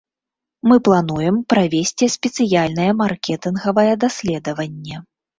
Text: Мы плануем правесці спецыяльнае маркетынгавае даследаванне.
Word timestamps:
Мы 0.69 0.75
плануем 0.85 1.35
правесці 1.51 2.07
спецыяльнае 2.13 2.87
маркетынгавае 3.01 3.91
даследаванне. 4.05 4.95